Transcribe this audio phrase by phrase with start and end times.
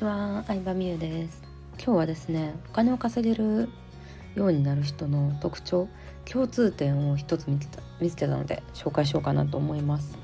[0.00, 1.42] ちは、相葉美優です。
[1.76, 3.68] 今日はですね、お金を稼げる
[4.34, 5.88] ようになる人の特徴
[6.24, 10.16] 共通点を一つ見つけた見つけたので紹介しようかなと思います、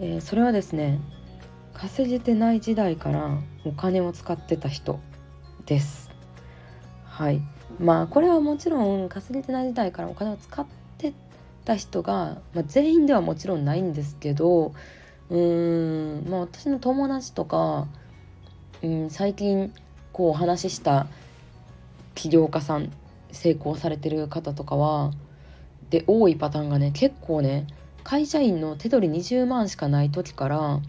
[0.00, 1.00] えー、それはですね
[1.72, 5.00] 稼げてない時代からお金を使ってた人
[5.64, 6.10] です。
[7.06, 7.40] はい。
[7.78, 10.66] まあこれはもちろん稼げてない時代からお金を使っ
[10.98, 11.14] て
[11.64, 14.74] た人が、まあ、全員ではもちろんないんですけど
[15.30, 17.86] うーんまあ私の友達とか、
[18.82, 19.72] うん、最近
[20.12, 21.06] こうお話しした
[22.14, 22.92] 起業家さん
[23.32, 25.12] 成功されてる方とかは
[25.90, 27.66] で多いパターンがね結構ね
[28.04, 30.80] 会社員の手取り20万しかない時から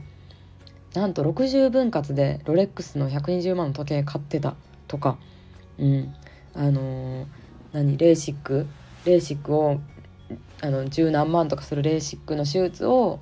[0.94, 4.56] なんと60分割でロレックスの120万の時計買ってた
[4.88, 5.17] とか
[5.78, 6.14] うん
[6.54, 7.28] あの、
[7.72, 8.66] 何レーシック
[9.06, 9.80] レーシックを
[10.62, 13.20] あの十何万とかするレーシックの手術を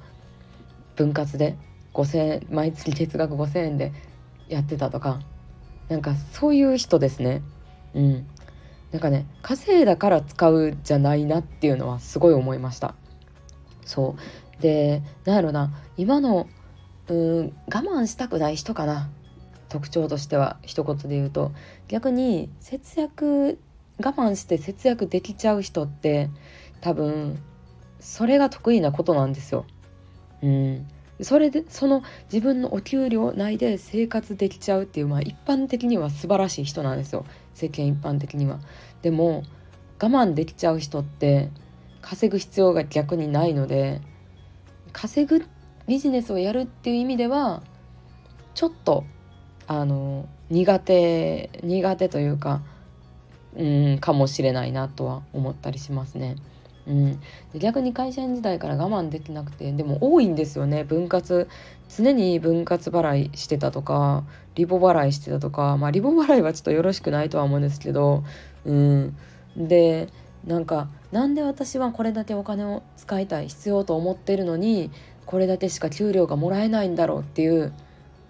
[0.95, 1.57] 分割で
[1.93, 3.91] 5,000毎月月額5,000円で
[4.47, 5.19] やってたとか
[5.89, 7.41] なんかそういう人ですね。
[7.93, 8.27] うん。
[8.91, 12.95] なんかね稼いだから使うじゃないなっていうのはすごい思いました。
[13.85, 14.61] そう。
[14.61, 16.47] でなんやろな今の
[17.07, 19.09] うん我慢したくない人かな。
[19.67, 21.51] 特徴としては一言で言うと。
[21.87, 23.59] 逆に節約
[23.99, 26.29] 我慢して節約できちゃう人って
[26.81, 27.39] 多分
[27.99, 29.65] それが得意なことなんですよ。
[30.41, 30.87] うん、
[31.21, 38.59] それでその自分のお給料内で生活できちゃうっていう、まあ、一般的には素晴らしい人なんですよ世間一般的には。
[39.01, 39.43] でも
[40.01, 41.49] 我慢できちゃう人って
[42.01, 44.01] 稼ぐ必要が逆にないので
[44.91, 45.45] 稼ぐ
[45.87, 47.63] ビジネスをやるっていう意味では
[48.53, 49.05] ちょっと
[49.67, 52.61] あの苦手苦手というか
[53.55, 56.35] うんかもしれないなとは思ったりしますね。
[56.87, 57.19] うん、
[57.55, 60.83] 逆に会社員時代から我慢できなくてでも多いんですよね。
[60.83, 61.47] 分割。
[61.89, 64.23] 常に分割払いしてたとか
[64.55, 68.23] リボ払いしてたとかまあリボ払いはちょっとよろしくないとは思うんですけど
[68.65, 69.17] うん。
[69.57, 70.09] で
[70.45, 74.91] なんかなんで私はこれだけお金を使いたい必要と思ってるのに
[75.25, 77.73] これだけしか給料がもらえないんだろうっていう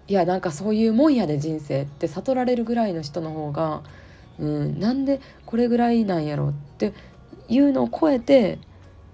[0.08, 3.82] いやなんかそういうもんやで人生って悟られるぐらいの人の方が、
[4.38, 6.94] うん、なんでこれぐらいなんやろって
[7.48, 8.58] いうのを超えて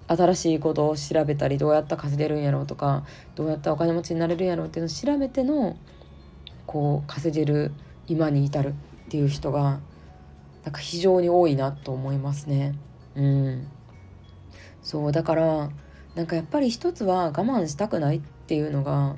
[0.07, 3.05] 新しいことを調べたりどうやったら稼げるんやろうとか
[3.35, 5.77] どうやったらお金持ちになれるんやろうっていうのを調べての
[6.65, 7.71] こう稼げる
[8.07, 8.73] 今に至るっ
[9.09, 9.79] ていう人が
[10.63, 12.73] なんか非常に多いなと思いますね。
[13.15, 13.67] うん、
[14.81, 15.69] そうだから
[16.15, 19.15] なんかやっぱり一つは我慢したくないっていうのが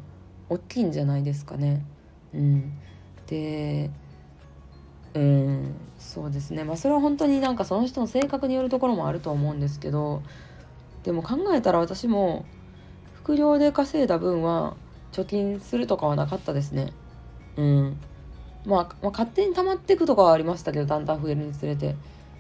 [0.50, 1.86] 大きいんじゃないですかね。
[2.34, 2.74] うん、
[3.28, 3.90] で
[5.16, 10.22] うんそうですねまあそれは本当になんかその人の性格によるところもあると思うんですけど
[11.04, 12.46] でも考えたら私も
[13.14, 14.76] 副業で稼いだ分は
[15.12, 16.94] 貯金するとかはなかったですね。
[17.58, 17.98] うん。
[18.66, 21.96] まあ、まあ、勝手に溜まっていくとかはありましたけどだんだん増えるにつれて。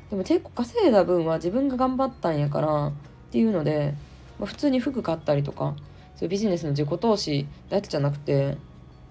[0.10, 2.94] でも結構稼いだ分は自分が頑張ったんやからっ
[3.32, 3.96] ていうので、
[4.40, 5.76] まあ、普通に服買ったりとか
[6.16, 8.58] そういうビジネスの自己投資だけじゃなくて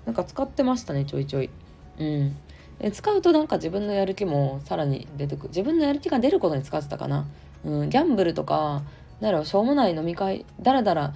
[0.07, 1.51] なんか使ってましたねちょいちょい。
[1.99, 2.37] うん。
[2.81, 7.27] え使うとなんか自分のやる気もさらに出てく自分のやる気が出ることに使ってたかな、
[7.65, 8.83] うん、ギャンブルとか
[9.21, 11.15] ならしょうもない飲み会だらだら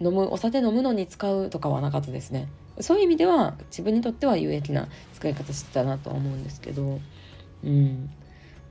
[0.00, 2.48] 飲むお酒飲むのに使うとかはなかったですね。
[2.80, 7.00] そういう意味では自分にとっては有益な使い方してたなとは思うんですけど。
[7.62, 8.10] うん。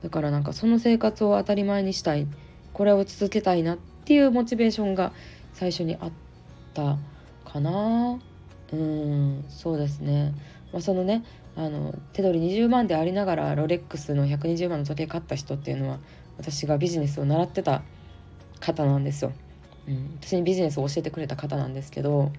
[0.02, 2.28] だからなんかその生活を当たり前にしたい。
[2.74, 5.12] これを続けたいなっていうモチベーションが
[5.54, 6.12] 最初にあっ
[6.74, 6.98] た
[7.46, 8.20] かな。
[8.72, 10.34] うんそうですね、
[10.72, 11.24] まあ、そのね
[11.56, 16.00] あの手取り20万でありながらロレックスの120万の時計買った人っていうのは
[16.38, 17.84] 私がビジネスを習ってた
[18.60, 19.34] 方なんですよ。
[19.88, 22.32] うん、私にビジネスを教えてくれた方なんですけど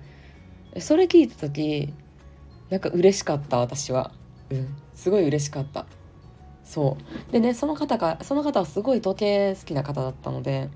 [0.78, 1.92] それ聞いた時
[2.70, 4.12] なんか嬉しかった私は、
[4.50, 5.86] うん、すごい嬉しかった。
[6.64, 6.96] そ
[7.28, 7.32] う。
[7.32, 10.68] でねその方がその方はすごい時計好きな方だったので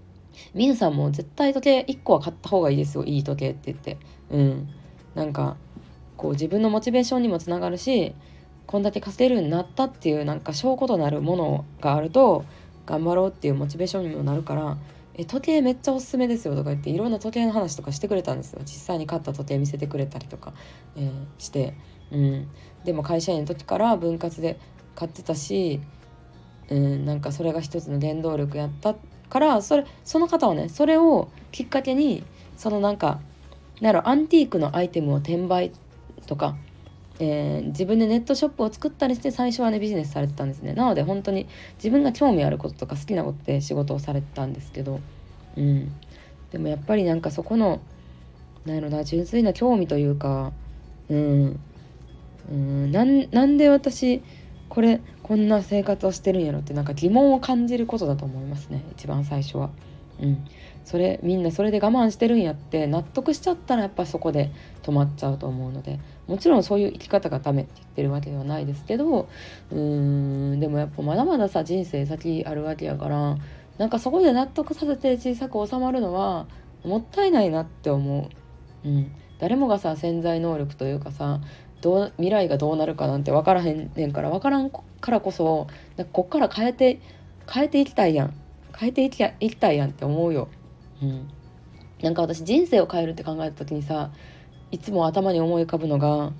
[0.54, 3.98] 「みゆさんも絶対時計1個は買った方がいいですよいい時計」って言って。
[4.30, 4.68] うん。
[5.14, 5.56] なんか
[6.20, 8.14] こう自分のモチベーションにもつながるし
[8.66, 12.44] こんだけ稼げるようになったっていうなんか証拠となるものがあると
[12.84, 14.76] 頑張ろうっていうモチベーションにもなるから
[15.16, 18.60] 「え時計めっちゃおすすめですよ」とか言っていろんな時計の話とかしてくれたんですよ。
[18.66, 20.52] 実際に買った時計見せてくれたりとか、
[20.94, 21.72] えー、して、
[22.12, 22.48] うん、
[22.84, 24.58] でも会社員の時から分割で
[24.94, 25.80] 買ってたし、
[26.68, 28.94] うん、なんかそれが一つの原動力やった
[29.30, 32.24] からそれその方はねそれをきっかけに
[32.58, 33.20] そのなんか
[33.80, 35.72] なるアンティークのアイテムを転売
[36.26, 36.56] とか、
[37.18, 40.72] えー、自分でネットショップを作ったりして最初はねビジネスされてたんですね。
[40.74, 41.46] なので本当に
[41.76, 45.00] 自分が興味あることとか好きなことで仕事をされてたんですけど
[45.56, 45.92] うん。
[46.50, 47.80] でもやっぱりなんかそこの
[48.64, 50.52] なんやろな純粋な興味というか
[51.08, 51.60] うん。
[52.50, 54.22] うんなんなんで私
[54.68, 58.84] これこんな生活をしてるんやろってなんか疑問を感じることだと思いますね。
[58.92, 59.70] 一番最初は。
[60.20, 60.44] うん、
[60.90, 64.50] それみんなそれで我慢してるんやって納得しちゃったらやっぱそこで
[64.82, 69.28] 止まっちゃうと思うのでもちろんそういう生き方がダメって言ってるわけではないですけど
[69.70, 73.38] うーんでもやっぱまだまださ人生先あるわけやから
[73.78, 76.48] なんかそこで納得させて小さく収まるのは
[76.84, 78.28] もったいないなって思
[78.84, 78.88] う。
[78.88, 81.40] うん、誰もがさ潜在能力というかさ
[81.82, 84.80] どう未来がどうなるかなんて分からへんねんから分からんか
[85.12, 87.00] らこそなんかこっから変えて
[87.48, 88.34] 変えていきたいやん
[88.76, 90.48] 変えていきいきたいやんって思うよ。
[91.02, 91.28] うん、
[92.02, 94.10] なんか私人生を変えるって考えた時にさ
[94.70, 96.32] いつも頭に思い浮かぶのが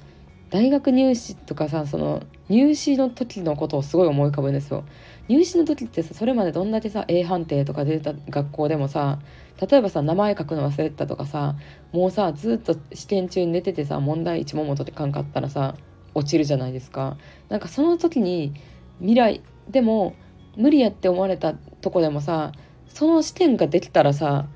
[0.51, 4.85] 大学入試とかさその入試の時のことをすごい思い浮かぶんですよ。
[5.29, 9.21] 入試の時ってさそれまでどんだけさ A 判定とか出た学校でもさ
[9.61, 11.55] 例えばさ名前書くの忘れてたとかさ
[11.93, 15.77] もうさずっと試験中に寝ててさ問題1問も取ってかんかったらさ
[16.15, 17.17] 落ちるじゃないですか。
[17.49, 18.53] なんかその時に
[18.99, 20.17] 未来でも
[20.57, 22.51] 無理やって思われたとこでもさ
[22.91, 24.47] その試験ができたらさ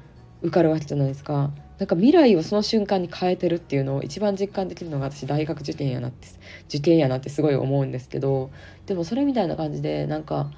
[0.43, 1.51] 受かるわけじゃないですか。
[1.79, 6.29] なんか未来をその瞬間に変えてるっていうのを一番実感できるのが私大学受験やなって
[6.69, 8.51] 受験やなってすごい思うんですけど
[8.87, 10.53] でもそれみたいな感じでなんか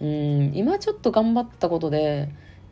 [0.00, 2.30] うん今ちょっと頑張ったことで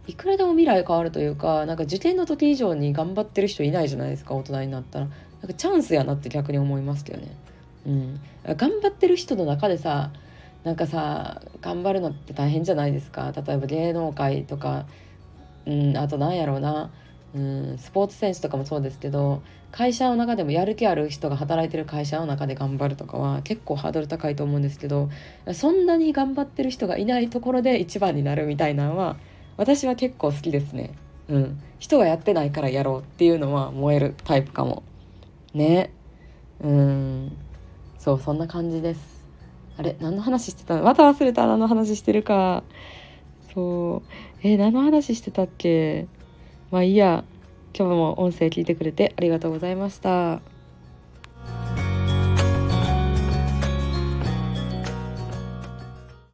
[0.09, 5.15] いくらでも未来変わるというかなんか受験の時以上に頑張ってる人いないじゃないですか大人になったらなん
[5.47, 7.29] かチャンスやなって逆に思いますけどね。
[7.87, 8.21] うん、
[8.57, 10.11] 頑張ってる人の中でさ
[10.65, 13.33] なんかさ頑張るのって大変じゃないですか？
[13.37, 14.87] 例えば芸能界とか、
[15.67, 16.91] うん、あとなんやろうな
[17.35, 25.11] うんスポーツ選手とかもそうですけど会社の中でもやる気ある人が働いてる会社の中で頑張るとかは結構ハードル高いと思うんですけど
[25.53, 29.17] そんなに頑張ってる人がいないところで一番になるみたいなのは
[29.57, 30.95] 私は結構好きですね。
[31.29, 34.83] うん、人がやってないからやろうっていうのは燃えるタイプかも。
[35.55, 35.93] ね。
[36.61, 37.37] うん
[37.99, 39.14] そうそんな感じです。
[39.77, 40.81] あれ何の話してた？
[40.83, 41.47] また忘れた。
[41.47, 42.63] 何の話してるか。
[43.55, 44.11] そう。
[44.43, 46.07] え何の話してたっけ？
[46.71, 47.25] まあいいや。
[47.77, 50.41] 今日も音声聞いてくれてありがとうございました。